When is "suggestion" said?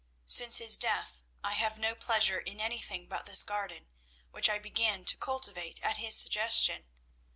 6.17-6.87